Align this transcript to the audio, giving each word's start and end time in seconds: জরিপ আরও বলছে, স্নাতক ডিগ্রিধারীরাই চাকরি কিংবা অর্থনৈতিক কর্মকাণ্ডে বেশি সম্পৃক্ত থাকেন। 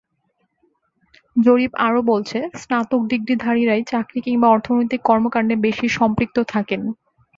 জরিপ 1.35 1.71
আরও 1.79 2.01
বলছে, 2.11 2.37
স্নাতক 2.55 3.01
ডিগ্রিধারীরাই 3.11 3.81
চাকরি 3.87 4.19
কিংবা 4.21 4.47
অর্থনৈতিক 4.49 5.01
কর্মকাণ্ডে 5.09 5.55
বেশি 5.65 5.87
সম্পৃক্ত 5.97 6.37
থাকেন। 6.47 6.81